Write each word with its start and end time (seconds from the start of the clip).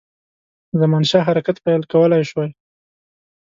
زمانشاه 0.79 1.23
حرکت 1.27 1.57
پیل 1.65 1.81
کولای 1.91 2.23
شوای. 2.29 2.49